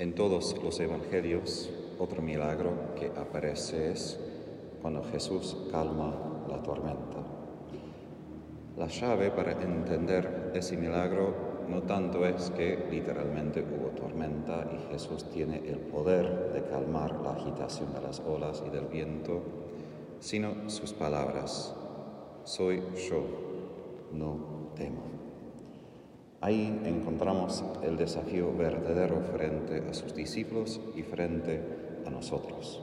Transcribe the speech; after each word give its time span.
En 0.00 0.14
todos 0.14 0.56
los 0.64 0.80
evangelios, 0.80 1.68
otro 1.98 2.22
milagro 2.22 2.94
que 2.98 3.08
aparece 3.08 3.92
es 3.92 4.18
cuando 4.80 5.04
Jesús 5.04 5.54
calma 5.70 6.46
la 6.48 6.62
tormenta. 6.62 7.22
La 8.78 8.86
llave 8.86 9.30
para 9.30 9.52
entender 9.52 10.52
ese 10.54 10.78
milagro 10.78 11.34
no 11.68 11.82
tanto 11.82 12.24
es 12.24 12.48
que 12.48 12.88
literalmente 12.90 13.60
hubo 13.60 13.90
tormenta 13.90 14.70
y 14.72 14.90
Jesús 14.90 15.28
tiene 15.28 15.58
el 15.68 15.80
poder 15.80 16.50
de 16.54 16.62
calmar 16.62 17.20
la 17.20 17.32
agitación 17.32 17.92
de 17.92 18.00
las 18.00 18.20
olas 18.20 18.64
y 18.66 18.70
del 18.70 18.86
viento, 18.86 19.42
sino 20.18 20.70
sus 20.70 20.94
palabras. 20.94 21.74
Soy 22.44 22.82
yo, 23.06 23.22
no 24.12 24.70
temo. 24.74 25.19
Ahí 26.42 26.80
encontramos 26.86 27.62
el 27.82 27.98
desafío 27.98 28.56
verdadero 28.56 29.20
frente 29.36 29.84
a 29.86 29.92
sus 29.92 30.14
discípulos 30.14 30.80
y 30.96 31.02
frente 31.02 31.60
a 32.06 32.10
nosotros. 32.10 32.82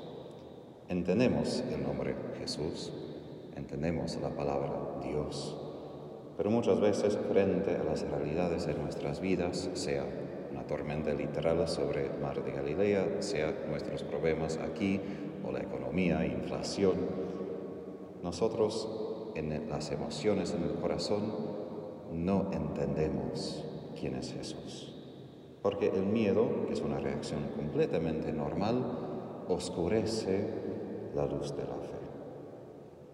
Entendemos 0.89 1.63
el 1.73 1.81
nombre 1.81 2.13
Jesús, 2.37 2.93
entendemos 3.55 4.15
la 4.21 4.29
palabra 4.29 4.99
Dios, 5.03 5.57
pero 6.37 6.51
muchas 6.51 6.79
veces 6.79 7.17
frente 7.31 7.75
a 7.77 7.83
las 7.83 8.07
realidades 8.07 8.67
de 8.67 8.75
nuestras 8.75 9.21
vidas, 9.21 9.71
sea 9.73 10.05
una 10.51 10.61
tormenta 10.67 11.11
literal 11.13 11.67
sobre 11.67 12.05
el 12.05 12.19
mar 12.21 12.43
de 12.43 12.51
Galilea, 12.51 13.23
sea 13.23 13.55
nuestros 13.67 14.03
problemas 14.03 14.57
aquí 14.57 15.01
o 15.43 15.51
la 15.51 15.61
economía, 15.61 16.23
inflación, 16.27 16.93
nosotros 18.21 18.87
en 19.33 19.67
las 19.67 19.91
emociones 19.91 20.53
en 20.53 20.61
el 20.61 20.75
corazón 20.75 21.66
no 22.13 22.47
entendemos 22.51 23.63
quién 23.99 24.15
es 24.15 24.33
Jesús. 24.33 24.93
Porque 25.61 25.87
el 25.87 26.05
miedo, 26.05 26.65
que 26.67 26.73
es 26.73 26.81
una 26.81 26.99
reacción 26.99 27.41
completamente 27.55 28.31
normal, 28.31 29.45
oscurece 29.47 30.47
la 31.15 31.25
luz 31.25 31.55
de 31.55 31.63
la 31.63 31.75
fe. 31.75 31.97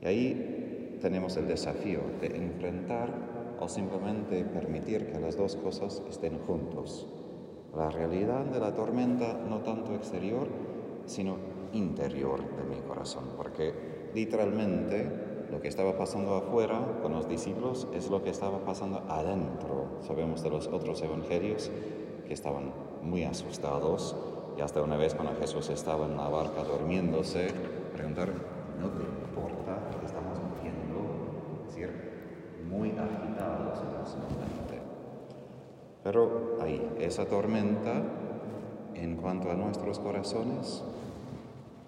Y 0.01 0.05
ahí 0.05 0.97
tenemos 1.01 1.37
el 1.37 1.47
desafío 1.47 2.01
de 2.19 2.27
enfrentar 2.27 3.57
o 3.59 3.67
simplemente 3.67 4.43
permitir 4.43 5.07
que 5.11 5.19
las 5.19 5.37
dos 5.37 5.55
cosas 5.55 6.01
estén 6.09 6.39
juntos. 6.39 7.07
La 7.75 7.89
realidad 7.89 8.45
de 8.45 8.59
la 8.59 8.73
tormenta 8.73 9.33
no 9.33 9.61
tanto 9.61 9.95
exterior, 9.95 10.47
sino 11.05 11.37
interior 11.73 12.39
de 12.39 12.63
mi 12.63 12.81
corazón, 12.81 13.25
porque 13.35 13.73
literalmente 14.13 15.32
lo 15.53 15.61
que 15.61 15.67
estaba 15.67 15.95
pasando 15.95 16.35
afuera 16.35 16.81
con 17.03 17.13
los 17.13 17.29
discípulos 17.29 17.87
es 17.93 18.09
lo 18.09 18.23
que 18.23 18.31
estaba 18.31 18.65
pasando 18.65 19.03
adentro. 19.07 19.99
Sabemos 20.01 20.41
de 20.41 20.49
los 20.49 20.65
otros 20.65 20.99
evangelios 21.03 21.69
que 22.25 22.33
estaban 22.33 22.71
muy 23.03 23.23
asustados 23.23 24.15
y 24.57 24.61
hasta 24.61 24.81
una 24.81 24.97
vez 24.97 25.13
cuando 25.13 25.39
Jesús 25.39 25.69
estaba 25.69 26.07
en 26.07 26.17
la 26.17 26.27
barca 26.27 26.63
durmiéndose, 26.63 27.51
preguntaron, 27.93 28.33
¿no 28.81 28.89
te 28.89 29.03
importa 29.03 29.77
que 29.99 30.07
estamos 30.07 30.39
viendo? 30.63 31.61
Es 31.61 31.67
decir, 31.67 32.59
muy 32.67 32.89
agitados 32.89 33.79
emocionalmente. 33.79 34.81
Pero 36.03 36.57
ahí, 36.61 36.95
esa 36.99 37.25
tormenta 37.25 38.01
en 38.95 39.17
cuanto 39.17 39.51
a 39.51 39.53
nuestros 39.53 39.99
corazones 39.99 40.83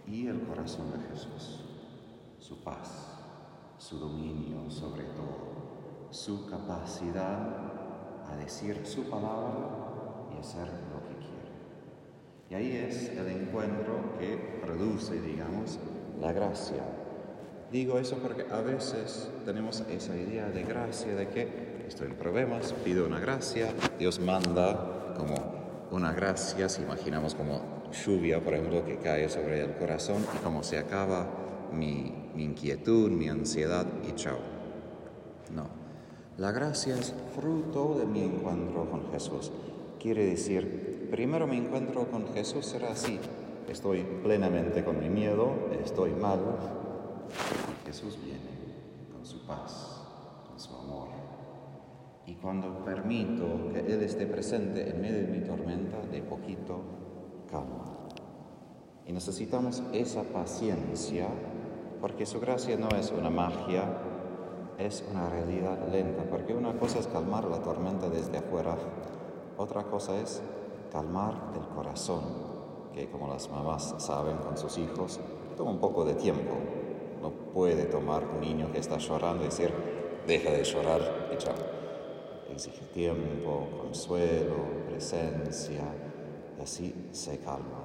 y 0.06 0.28
el 0.28 0.42
corazón 0.42 0.92
de 0.92 1.00
Jesús, 1.10 1.66
su 2.38 2.64
paz 2.64 3.15
su 3.78 4.00
dominio 4.00 4.70
sobre 4.70 5.04
todo, 5.04 6.10
su 6.12 6.46
capacidad 6.48 7.66
a 8.30 8.36
decir 8.38 8.82
su 8.86 9.04
palabra 9.10 9.70
y 10.36 10.40
hacer 10.40 10.68
lo 10.68 11.04
que 11.08 11.16
quiere. 11.18 11.52
Y 12.50 12.56
ahí 12.56 12.78
es 12.78 13.10
el 13.10 13.28
encuentro 13.28 14.18
que 14.20 14.60
produce, 14.64 15.22
digamos, 15.22 15.80
la 16.20 16.32
gracia. 16.32 16.84
Digo 17.72 18.00
eso 18.00 18.18
porque 18.18 18.46
a 18.52 18.62
veces 18.62 19.30
tenemos 19.44 19.82
esa 19.90 20.16
idea 20.16 20.50
de 20.50 20.64
gracia, 20.64 21.16
de 21.16 21.28
que 21.28 21.86
estoy 21.88 22.08
en 22.08 22.16
problemas, 22.16 22.74
pido 22.84 23.06
una 23.06 23.20
gracia, 23.20 23.74
Dios 24.00 24.20
manda 24.20 25.14
como 25.18 25.36
una 25.92 26.14
gracia, 26.14 26.70
si 26.70 26.82
imaginamos 26.82 27.36
como 27.36 27.62
lluvia, 27.92 28.44
por 28.44 28.54
ejemplo, 28.54 28.86
que 28.86 28.98
cae 28.98 29.30
sobre 29.30 29.64
el 29.64 29.76
corazón 29.76 30.26
y 30.36 30.44
como 30.44 30.64
se 30.64 30.78
acaba 30.78 31.45
mi, 31.76 32.14
inquietud, 32.36 33.12
mi 33.12 33.30
ansiedad 33.30 33.86
y 34.08 34.14
chao. 34.16 34.38
No. 35.54 35.68
La 36.38 36.52
gracia 36.52 36.96
es 36.96 37.14
fruto 37.36 37.96
de 37.98 38.06
mi 38.06 38.22
encuentro 38.22 38.90
con 38.90 39.12
Jesús. 39.12 39.52
Quiere 40.00 40.26
decir, 40.26 41.08
primero 41.12 41.48
mi 41.48 41.58
encuentro 41.58 42.08
con 42.10 42.34
Jesús 42.34 42.66
será 42.66 42.92
así. 42.92 43.20
Estoy 43.70 44.04
plenamente 44.24 44.84
con 44.84 45.00
mi 45.00 45.10
miedo, 45.10 45.54
estoy 45.84 46.12
mal. 46.12 46.40
Jesús 47.86 48.18
viene 48.24 48.40
con 49.14 49.26
su 49.26 49.46
paz, 49.46 50.02
con 50.48 50.60
su 50.60 50.76
amor. 50.76 51.08
Y 52.28 52.36
cuando 52.36 52.84
permito 52.84 53.72
que 53.72 53.80
Él 53.80 54.02
esté 54.02 54.26
presente 54.26 54.90
en 54.90 55.02
medio 55.02 55.22
de 55.22 55.28
mi 55.28 55.40
tormenta, 55.40 56.02
de 56.12 56.22
poquito 56.22 56.82
calma. 57.50 57.96
Y 59.08 59.14
necesitamos 59.14 59.84
esa 59.94 60.24
paciencia 60.24 61.28
porque 62.02 62.26
su 62.26 62.40
gracia 62.40 62.78
no 62.78 62.90
es 62.98 63.12
una 63.12 63.30
magia, 63.30 63.84
es 64.78 65.04
una 65.10 65.30
realidad 65.30 65.88
lenta, 65.92 66.24
porque 66.30 66.54
una 66.54 66.78
cosa 66.78 67.00
es 67.00 67.08
calmar 67.08 67.46
la 67.46 67.62
tormenta 67.62 68.10
desde 68.10 68.38
afuera, 68.38 68.76
otra 69.58 69.84
cosa 69.84 70.20
es 70.20 70.42
calmar 70.92 71.34
el 71.56 71.76
corazón, 71.76 72.24
que 72.94 73.10
como 73.10 73.28
las 73.28 73.50
mamás 73.50 73.96
saben 73.98 74.38
con 74.38 74.58
sus 74.58 74.78
hijos, 74.78 75.20
toma 75.56 75.72
un 75.72 75.80
poco 75.80 76.06
de 76.06 76.16
tiempo. 76.16 76.54
No 77.22 77.32
puede 77.54 77.86
tomar 77.86 78.24
un 78.26 78.42
niño 78.42 78.72
que 78.72 78.80
está 78.80 78.98
llorando 78.98 79.44
y 79.44 79.48
decir, 79.48 79.74
deja 80.28 80.52
de 80.52 80.64
llorar 80.64 81.30
y 81.34 81.38
chao. 81.38 81.56
Exige 82.52 82.86
tiempo, 82.94 83.68
consuelo, 83.82 84.56
presencia, 84.88 85.84
y 86.58 86.62
así 86.62 87.10
se 87.12 87.40
calma. 87.40 87.85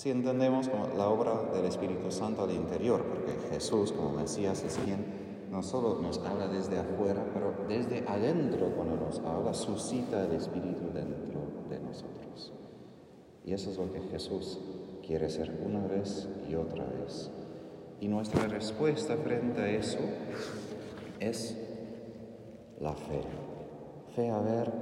Así 0.00 0.08
entendemos 0.08 0.70
la 0.96 1.10
obra 1.10 1.50
del 1.52 1.66
Espíritu 1.66 2.10
Santo 2.10 2.44
al 2.44 2.52
interior, 2.52 3.04
porque 3.04 3.32
Jesús, 3.50 3.92
como 3.92 4.12
Mesías, 4.12 4.64
es 4.64 4.78
quien 4.78 5.04
no 5.50 5.62
solo 5.62 6.00
nos 6.00 6.16
habla 6.20 6.48
desde 6.48 6.78
afuera, 6.78 7.22
pero 7.34 7.52
desde 7.68 8.08
adentro, 8.08 8.74
cuando 8.74 8.96
nos 8.96 9.18
habla, 9.18 9.52
suscita 9.52 10.24
el 10.24 10.32
Espíritu 10.32 10.90
dentro 10.94 11.42
de 11.68 11.80
nosotros. 11.80 12.50
Y 13.44 13.52
eso 13.52 13.70
es 13.70 13.76
lo 13.76 13.92
que 13.92 14.00
Jesús 14.00 14.58
quiere 15.06 15.26
hacer 15.26 15.60
una 15.66 15.86
vez 15.86 16.30
y 16.48 16.54
otra 16.54 16.86
vez. 16.86 17.30
Y 18.00 18.08
nuestra 18.08 18.48
respuesta 18.48 19.18
frente 19.18 19.60
a 19.60 19.68
eso 19.68 19.98
es 21.18 21.58
la 22.80 22.94
fe. 22.94 23.20
Fe 24.16 24.30
a 24.30 24.40
ver 24.40 24.72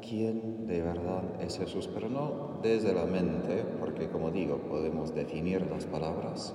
quién 0.00 0.66
de 0.66 0.82
verdad 0.82 1.22
es 1.40 1.58
Jesús, 1.58 1.88
pero 1.92 2.08
no 2.08 2.60
desde 2.62 2.92
la 2.92 3.04
mente, 3.04 3.64
porque 3.78 4.08
como 4.08 4.30
digo, 4.30 4.58
podemos 4.68 5.14
definir 5.14 5.66
las 5.70 5.86
palabras, 5.86 6.54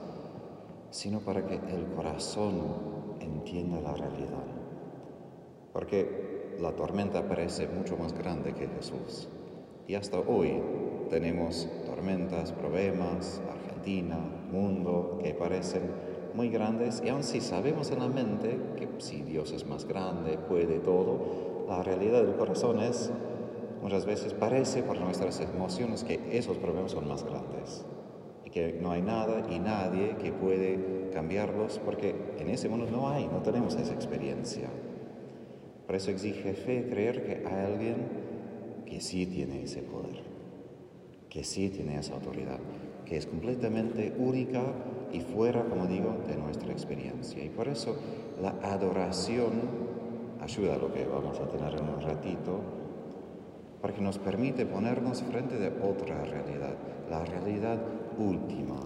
sino 0.89 1.19
para 1.19 1.45
que 1.45 1.55
el 1.55 1.85
corazón 1.95 2.61
entienda 3.19 3.81
la 3.81 3.93
realidad. 3.93 4.45
Porque 5.73 6.55
la 6.59 6.71
tormenta 6.71 7.27
parece 7.27 7.67
mucho 7.67 7.97
más 7.97 8.13
grande 8.13 8.53
que 8.53 8.67
Jesús. 8.67 9.27
Y 9.87 9.95
hasta 9.95 10.19
hoy 10.19 10.61
tenemos 11.09 11.67
tormentas, 11.85 12.51
problemas, 12.51 13.41
Argentina, 13.51 14.17
mundo, 14.51 15.19
que 15.21 15.33
parecen 15.33 15.83
muy 16.33 16.49
grandes 16.49 17.01
y 17.05 17.09
aun 17.09 17.23
si 17.23 17.39
sabemos 17.39 17.91
en 17.91 17.99
la 17.99 18.07
mente 18.07 18.59
que 18.75 18.89
si 18.97 19.21
Dios 19.21 19.51
es 19.51 19.65
más 19.65 19.85
grande, 19.85 20.37
puede 20.37 20.79
todo, 20.79 21.65
la 21.67 21.81
realidad 21.81 22.23
del 22.23 22.35
corazón 22.35 22.79
es 22.79 23.11
Muchas 23.85 24.07
veces 24.07 24.33
parece 24.33 24.81
por 24.81 24.99
nuestras 24.99 25.39
emociones 25.41 26.03
que 26.03 26.19
esos 26.31 26.57
problemas 26.57 26.89
son 26.89 27.07
más 27.07 27.23
grandes 27.23 27.85
y 28.43 28.49
que 28.49 28.79
no 28.81 28.89
hay 28.89 29.03
nada 29.03 29.45
y 29.47 29.59
nadie 29.59 30.15
que 30.17 30.31
puede 30.31 31.11
cambiarlos 31.13 31.79
porque 31.85 32.15
en 32.39 32.49
ese 32.49 32.67
mundo 32.67 32.87
no 32.91 33.09
hay, 33.09 33.27
no 33.27 33.43
tenemos 33.43 33.75
esa 33.75 33.93
experiencia. 33.93 34.69
Por 35.85 35.95
eso 35.97 36.09
exige 36.09 36.55
fe 36.55 36.87
creer 36.89 37.27
que 37.27 37.45
hay 37.45 37.73
alguien 37.73 37.97
que 38.87 39.01
sí 39.01 39.27
tiene 39.27 39.61
ese 39.61 39.83
poder, 39.83 40.23
que 41.29 41.43
sí 41.43 41.69
tiene 41.69 41.99
esa 41.99 42.15
autoridad, 42.15 42.57
que 43.05 43.17
es 43.17 43.27
completamente 43.27 44.15
única 44.17 44.63
y 45.13 45.21
fuera, 45.21 45.63
como 45.63 45.85
digo, 45.85 46.15
de 46.27 46.37
nuestra 46.37 46.71
experiencia. 46.71 47.43
Y 47.43 47.49
por 47.49 47.67
eso 47.67 47.95
la 48.41 48.55
adoración 48.63 49.51
ayuda 50.41 50.73
a 50.73 50.77
lo 50.79 50.91
que 50.91 51.05
vamos 51.05 51.39
a 51.39 51.47
tener 51.47 51.75
en 51.75 51.87
un 51.87 52.01
ratito, 52.01 52.84
porque 53.81 54.01
nos 54.01 54.17
permite 54.17 54.65
ponernos 54.65 55.21
frente 55.23 55.57
de 55.57 55.67
otra 55.83 56.23
realidad, 56.23 56.75
la 57.09 57.23
realidad 57.23 57.77
última. 58.17 58.77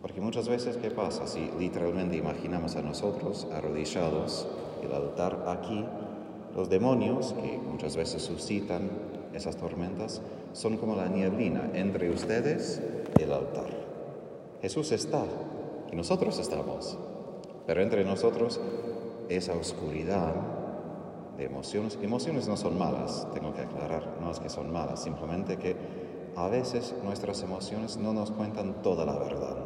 Porque 0.00 0.20
muchas 0.20 0.48
veces, 0.48 0.76
¿qué 0.78 0.90
pasa? 0.90 1.26
Si 1.26 1.50
literalmente 1.58 2.16
imaginamos 2.16 2.76
a 2.76 2.82
nosotros 2.82 3.46
arrodillados, 3.52 4.48
el 4.82 4.92
altar 4.92 5.44
aquí, 5.48 5.84
los 6.54 6.70
demonios 6.70 7.34
que 7.34 7.58
muchas 7.58 7.96
veces 7.96 8.22
suscitan 8.22 8.88
esas 9.34 9.56
tormentas, 9.56 10.22
son 10.52 10.78
como 10.78 10.96
la 10.96 11.08
nieblina 11.08 11.70
entre 11.74 12.10
ustedes 12.10 12.82
y 13.18 13.22
el 13.22 13.32
altar. 13.32 13.70
Jesús 14.62 14.92
está 14.92 15.24
y 15.92 15.96
nosotros 15.96 16.38
estamos, 16.38 16.98
pero 17.66 17.82
entre 17.82 18.04
nosotros 18.04 18.60
esa 19.28 19.54
oscuridad 19.54 20.34
de 21.36 21.44
emociones, 21.44 21.98
emociones 22.02 22.48
no 22.48 22.56
son 22.56 22.78
malas, 22.78 23.26
tengo 23.32 23.54
que 23.54 23.62
aclarar, 23.62 24.18
no 24.20 24.30
es 24.30 24.40
que 24.40 24.48
son 24.48 24.72
malas, 24.72 25.02
simplemente 25.02 25.56
que 25.56 25.76
a 26.36 26.48
veces 26.48 26.94
nuestras 27.04 27.42
emociones 27.42 27.96
no 27.96 28.12
nos 28.12 28.30
cuentan 28.30 28.82
toda 28.82 29.04
la 29.04 29.18
verdad 29.18 29.56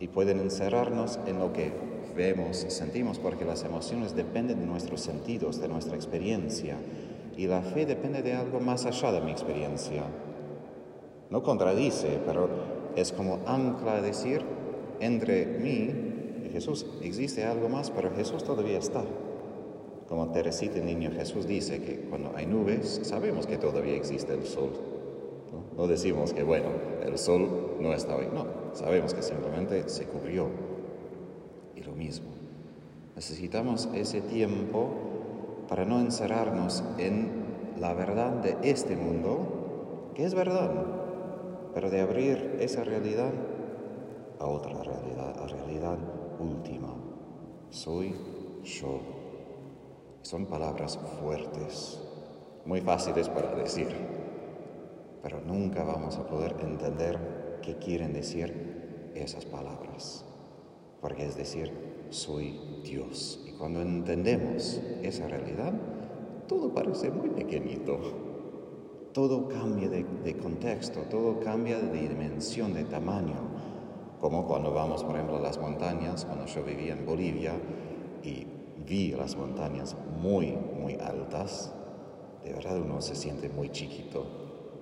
y 0.00 0.08
pueden 0.08 0.40
encerrarnos 0.40 1.18
en 1.26 1.38
lo 1.38 1.52
que 1.52 1.72
vemos, 2.16 2.56
sentimos, 2.68 3.18
porque 3.18 3.44
las 3.44 3.64
emociones 3.64 4.14
dependen 4.14 4.60
de 4.60 4.66
nuestros 4.66 5.00
sentidos, 5.00 5.60
de 5.60 5.68
nuestra 5.68 5.96
experiencia, 5.96 6.76
y 7.36 7.46
la 7.46 7.62
fe 7.62 7.86
depende 7.86 8.22
de 8.22 8.34
algo 8.34 8.60
más 8.60 8.86
allá 8.86 9.12
de 9.12 9.20
mi 9.20 9.32
experiencia. 9.32 10.04
No 11.30 11.42
contradice, 11.42 12.20
pero 12.26 12.48
es 12.96 13.12
como 13.12 13.40
ancla 13.46 13.96
a 13.96 14.02
decir, 14.02 14.42
entre 15.00 15.46
mí 15.46 16.46
y 16.46 16.50
Jesús 16.50 16.86
existe 17.02 17.44
algo 17.44 17.68
más, 17.68 17.90
pero 17.90 18.14
Jesús 18.14 18.44
todavía 18.44 18.78
está. 18.78 19.02
Como 20.08 20.30
Teresita, 20.32 20.78
el 20.78 20.86
niño 20.86 21.10
Jesús 21.12 21.46
dice 21.46 21.80
que 21.82 22.00
cuando 22.10 22.32
hay 22.36 22.46
nubes, 22.46 23.00
sabemos 23.04 23.46
que 23.46 23.56
todavía 23.56 23.94
existe 23.94 24.34
el 24.34 24.44
sol. 24.44 24.70
No, 25.76 25.86
decimos 25.86 26.32
que, 26.32 26.42
bueno, 26.42 26.68
el 27.04 27.18
sol 27.18 27.76
no 27.80 27.92
está 27.92 28.16
hoy, 28.16 28.28
no, 28.32 28.46
sabemos 28.74 29.14
que 29.14 29.22
simplemente 29.22 29.88
se 29.88 30.04
cubrió 30.04 30.48
y 31.74 31.82
lo 31.82 31.92
mismo. 31.92 32.28
Necesitamos 33.16 33.88
ese 33.94 34.20
tiempo 34.20 34.90
para 35.68 35.84
no 35.84 36.00
encerrarnos 36.00 36.84
en 36.98 37.44
la 37.80 37.94
verdad 37.94 38.32
de 38.32 38.56
este 38.62 38.96
mundo, 38.96 40.10
que 40.14 40.24
es 40.24 40.34
verdad, 40.34 40.70
pero 41.72 41.90
de 41.90 42.00
abrir 42.00 42.56
esa 42.60 42.84
realidad 42.84 43.32
a 44.38 44.46
otra 44.46 44.82
realidad, 44.82 45.38
a 45.40 45.46
realidad 45.46 45.98
última. 46.38 46.94
Soy 47.70 48.14
yo. 48.62 49.23
Son 50.24 50.46
palabras 50.46 50.98
fuertes, 51.20 52.00
muy 52.66 52.80
fáciles 52.80 53.28
para 53.28 53.54
decir, 53.54 53.88
pero 55.22 55.40
nunca 55.40 55.84
vamos 55.84 56.18
a 56.18 56.26
poder 56.26 56.56
entender 56.60 57.60
qué 57.62 57.78
quieren 57.78 58.12
decir 58.12 59.12
esas 59.14 59.44
palabras 59.46 60.24
porque 61.04 61.26
es 61.26 61.36
decir, 61.36 61.70
soy 62.08 62.58
Dios. 62.82 63.44
Y 63.46 63.52
cuando 63.58 63.82
entendemos 63.82 64.80
esa 65.02 65.28
realidad, 65.28 65.74
todo 66.48 66.72
parece 66.72 67.10
muy 67.10 67.28
pequeñito. 67.28 67.98
Todo 69.12 69.46
cambia 69.46 69.90
de, 69.90 70.38
contexto, 70.38 71.00
todo 71.10 71.40
cambia 71.40 71.78
de 71.78 72.08
dimensión, 72.08 72.72
de 72.72 72.84
tamaño. 72.84 73.36
Como 74.18 74.46
cuando 74.46 74.72
vamos, 74.72 75.04
por 75.04 75.14
ejemplo, 75.16 75.36
a 75.36 75.40
las 75.40 75.58
montañas, 75.58 76.24
cuando 76.24 76.46
yo 76.46 76.64
vivía 76.64 76.94
en 76.94 77.04
Bolivia 77.04 77.52
y 78.22 78.46
vi 78.86 79.12
las 79.12 79.36
montañas 79.36 79.96
muy, 80.20 80.52
muy 80.52 80.94
altas, 80.94 81.72
de 82.44 82.52
verdad 82.52 82.78
uno 82.78 83.00
se 83.00 83.14
siente 83.14 83.48
muy 83.48 83.70
chiquito. 83.70 84.26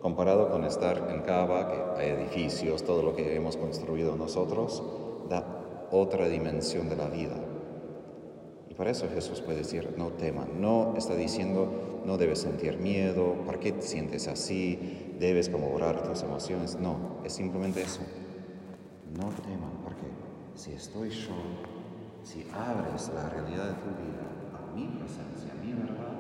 Comparado 0.03 0.51
con 0.51 0.65
estar 0.65 1.11
en 1.11 1.23
Cava, 1.23 1.69
que 1.69 2.03
hay 2.03 2.11
edificios, 2.11 2.83
todo 2.83 3.03
lo 3.03 3.15
que 3.15 3.37
hemos 3.37 3.57
construido 3.57 4.17
nosotros, 4.17 4.83
da 5.29 5.87
otra 5.93 6.29
dimensión 6.29 6.89
de 6.89 6.97
la 6.97 7.07
vida. 7.07 7.37
Y 8.69 8.75
para 8.75 8.91
eso 8.91 9.07
Jesús 9.15 9.41
puede 9.41 9.59
decir, 9.59 9.95
no 9.97 10.09
teman, 10.09 10.61
no 10.61 10.95
está 10.97 11.15
diciendo, 11.15 12.03
no 12.05 12.17
debes 12.17 12.41
sentir 12.41 12.79
miedo, 12.79 13.35
¿para 13.47 13.61
qué 13.61 13.71
te 13.71 13.83
sientes 13.83 14.27
así? 14.27 15.15
Debes 15.21 15.49
como 15.49 15.69
tus 16.09 16.23
emociones. 16.23 16.77
No, 16.81 17.21
es 17.25 17.35
simplemente 17.35 17.83
eso. 17.83 18.01
No 19.15 19.29
teman, 19.43 19.83
porque 19.85 20.07
si 20.55 20.73
estoy 20.73 21.11
yo, 21.11 21.35
si 22.23 22.47
abres 22.55 23.11
la 23.15 23.29
realidad 23.29 23.67
de 23.67 23.83
tu 23.83 23.91
vida 23.99 24.27
a 24.55 24.75
mi 24.75 24.87
presencia, 24.89 25.53
a 25.53 25.65
mi 25.65 25.73
verdad, 25.73 26.19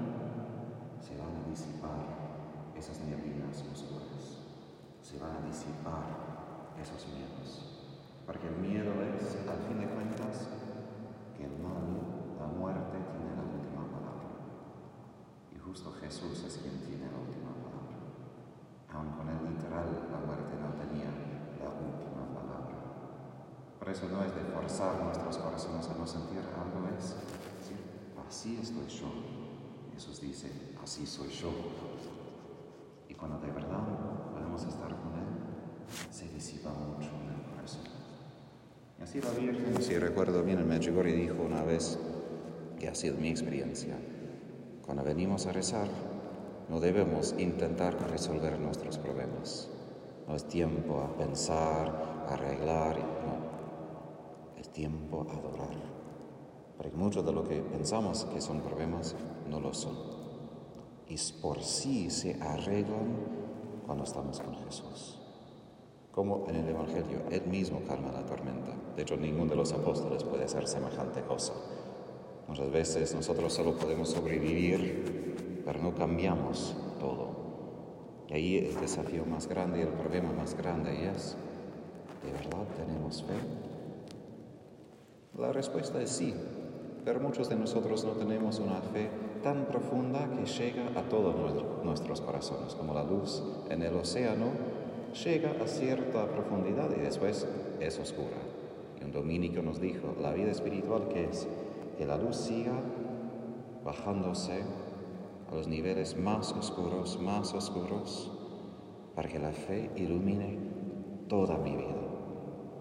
se 1.01 1.17
van 1.17 1.37
a 1.37 1.49
disipar 1.49 2.75
esas 2.77 2.99
neblinas 3.01 3.63
oscuras, 3.73 4.43
se 5.01 5.19
van 5.19 5.37
a 5.37 5.47
disipar 5.47 6.03
esos 6.81 7.07
miedos. 7.15 7.73
Porque 8.27 8.49
el 8.49 8.57
miedo 8.57 8.93
es, 9.03 9.37
al 9.49 9.63
fin 9.67 9.79
de 9.81 9.87
cuentas, 9.87 10.49
que 11.37 11.45
el 11.45 11.59
mal, 11.59 11.87
la 12.39 12.47
muerte, 12.47 12.99
tiene 13.15 13.35
la 13.35 13.43
última 13.43 13.87
palabra. 13.87 14.31
Y 15.55 15.59
justo 15.59 15.93
Jesús 16.01 16.43
es 16.45 16.59
quien 16.59 16.79
tiene 16.83 17.11
la 17.11 17.19
última 17.19 17.51
palabra. 17.63 17.99
Aun 18.95 19.11
con 19.19 19.29
el 19.29 19.55
literal, 19.55 19.87
la 20.11 20.19
muerte 20.27 20.55
no 20.59 20.71
tenía 20.79 21.11
la 21.63 21.71
última 21.71 22.27
palabra. 22.31 22.79
Por 23.79 23.81
eso 23.93 24.09
no 24.09 24.25
es 24.25 24.35
de 24.35 24.41
forzar 24.41 25.05
nuestros 25.05 25.37
corazones 25.37 25.87
a 25.89 25.94
no 25.99 26.06
sentir 26.06 26.39
algo, 26.39 26.89
es 26.99 27.15
decir, 27.61 27.77
así 28.27 28.59
estoy 28.61 28.87
yo. 28.89 29.06
Jesús 29.93 30.21
dice, 30.21 30.50
así 30.83 31.06
soy 31.06 31.29
yo. 31.29 31.50
Y 33.09 33.15
cuando 33.15 33.39
de 33.39 33.53
verdad 33.53 33.87
podemos 34.33 34.65
estar 34.65 34.89
con 34.89 35.12
Él, 35.15 36.11
se 36.11 36.27
disipa 36.29 36.71
mucho 36.71 37.11
en 37.11 37.39
el 37.39 37.55
corazón. 37.55 37.85
Así 39.03 39.21
la 39.21 39.31
Virgen, 39.31 39.83
si 39.83 39.99
recuerdo 39.99 40.43
bien, 40.43 40.59
el 40.59 40.65
Medjugorje 40.65 41.12
dijo 41.12 41.43
una 41.43 41.62
vez, 41.62 41.99
que 42.79 42.89
ha 42.89 42.94
sido 42.94 43.17
mi 43.19 43.29
experiencia, 43.29 43.97
cuando 44.87 45.05
venimos 45.05 45.47
a 45.47 45.53
rezar, 45.53 45.89
no 46.71 46.81
debemos 46.81 47.35
intentar 47.37 47.94
resolver 48.11 48.59
nuestros 48.59 48.97
problemas. 48.97 49.69
No 50.27 50.35
es 50.35 50.49
tiempo 50.49 51.03
a 51.03 51.17
pensar, 51.17 52.27
a 52.29 52.33
arreglar, 52.33 52.99
no. 52.99 53.52
Tiempo 54.73 55.27
a 55.31 55.37
adorar. 55.37 55.77
Porque 56.77 56.97
mucho 56.97 57.23
de 57.23 57.33
lo 57.33 57.45
que 57.45 57.61
pensamos 57.61 58.25
que 58.27 58.41
son 58.41 58.61
problemas 58.61 59.15
no 59.49 59.61
lo 59.61 59.73
son. 59.75 59.97
Y 61.09 61.17
por 61.41 61.63
sí 61.63 62.11
se 62.11 62.41
arreglan 62.41 63.17
cuando 63.87 64.05
estamos 64.05 64.41
con 64.41 64.55
Jesús 64.65 65.23
como 66.13 66.45
en 66.49 66.57
el 66.57 66.69
Evangelio, 66.69 67.23
Él 67.31 67.47
mismo 67.47 67.81
calma 67.89 68.13
la 68.13 68.25
tormenta. 68.25 68.73
De 68.95 69.03
hecho, 69.03 69.17
ninguno 69.17 69.51
de 69.51 69.57
los 69.57 69.73
apóstoles 69.73 70.23
puede 70.23 70.45
hacer 70.45 70.69
semejante 70.69 71.23
cosa. 71.23 71.55
Muchas 72.47 72.71
veces 72.71 73.15
nosotros 73.15 73.53
solo 73.53 73.79
podemos 73.79 74.11
sobrevivir, 74.11 75.63
pero 75.65 75.83
no 75.83 75.95
cambiamos 75.95 76.77
todo. 77.01 77.31
Y 78.29 78.35
ahí 78.35 78.59
el 78.59 78.79
desafío 78.79 79.25
más 79.25 79.49
grande 79.49 79.79
y 79.79 79.82
el 79.82 79.89
problema 79.89 80.32
más 80.32 80.55
grande 80.55 81.08
es, 81.08 81.35
¿de 82.23 82.31
verdad 82.31 82.67
tenemos 82.77 83.23
fe? 83.23 83.71
La 85.39 85.51
respuesta 85.51 86.01
es 86.03 86.10
sí, 86.10 86.34
pero 87.06 87.19
muchos 87.19 87.48
de 87.48 87.56
nosotros 87.56 88.05
no 88.05 88.12
tenemos 88.12 88.58
una 88.58 88.82
fe 88.82 89.08
tan 89.43 89.65
profunda 89.65 90.29
que 90.29 90.44
llega 90.44 90.89
a 90.94 91.08
todos 91.08 91.34
nuestros 91.82 92.20
corazones, 92.20 92.74
como 92.74 92.93
la 92.93 93.03
luz 93.03 93.43
en 93.70 93.82
el 93.82 93.96
océano 93.96 94.46
llega 95.24 95.53
a 95.62 95.67
cierta 95.67 96.27
profundidad 96.27 96.91
y 96.94 97.01
después 97.01 97.46
es 97.81 97.98
oscura. 97.98 98.36
Y 99.01 99.05
un 99.05 99.12
dominico 99.12 99.62
nos 99.62 99.81
dijo, 99.81 100.15
la 100.20 100.32
vida 100.32 100.51
espiritual 100.51 101.08
que 101.08 101.24
es 101.24 101.48
que 101.96 102.05
la 102.05 102.19
luz 102.19 102.36
siga 102.36 102.74
bajándose 103.84 104.60
a 105.51 105.55
los 105.55 105.67
niveles 105.67 106.17
más 106.17 106.53
oscuros, 106.53 107.19
más 107.20 107.55
oscuros, 107.55 108.31
para 109.15 109.31
que 109.31 109.39
la 109.39 109.53
fe 109.53 109.91
ilumine 109.96 110.58
toda 111.29 111.56
mi 111.56 111.74
vida, 111.74 111.96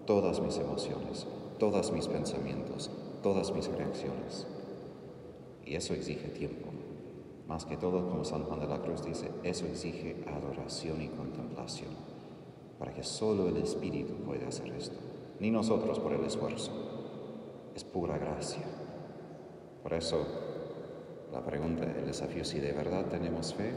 todas 0.06 0.40
mis 0.40 0.58
emociones, 0.58 1.26
todos 1.62 1.92
mis 1.92 2.08
pensamientos, 2.08 2.90
todas 3.22 3.54
mis 3.54 3.68
reacciones. 3.68 4.48
Y 5.64 5.76
eso 5.76 5.94
exige 5.94 6.26
tiempo. 6.30 6.70
Más 7.46 7.64
que 7.64 7.76
todo, 7.76 8.08
como 8.08 8.24
San 8.24 8.42
Juan 8.42 8.58
de 8.58 8.66
la 8.66 8.82
Cruz 8.82 9.04
dice, 9.04 9.30
eso 9.44 9.66
exige 9.66 10.24
adoración 10.26 11.00
y 11.00 11.06
contemplación 11.06 11.90
para 12.80 12.92
que 12.92 13.04
solo 13.04 13.46
el 13.46 13.58
Espíritu 13.58 14.12
pueda 14.24 14.48
hacer 14.48 14.72
esto, 14.72 14.96
ni 15.38 15.52
nosotros 15.52 16.00
por 16.00 16.12
el 16.14 16.24
esfuerzo. 16.24 16.72
Es 17.76 17.84
pura 17.84 18.18
gracia. 18.18 18.64
Por 19.84 19.92
eso 19.92 20.26
la 21.32 21.44
pregunta, 21.44 21.84
el 21.84 22.06
desafío, 22.06 22.44
si 22.44 22.58
de 22.58 22.72
verdad 22.72 23.06
tenemos 23.06 23.54
fe, 23.54 23.70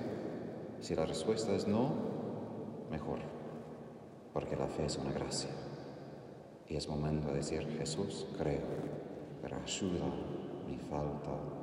si 0.80 0.96
la 0.96 1.06
respuesta 1.06 1.54
es 1.54 1.68
no, 1.68 1.92
mejor, 2.90 3.20
porque 4.34 4.56
la 4.56 4.66
fe 4.66 4.88
es 4.88 4.98
una 4.98 5.12
gracia. 5.12 5.52
Y 6.68 6.76
es 6.76 6.88
momento 6.88 7.28
de 7.30 7.36
decir, 7.36 7.68
Jesús, 7.78 8.26
creo, 8.38 8.62
pero 9.42 9.58
ayuda 9.64 10.06
mi 10.68 10.78
falta 10.78 11.55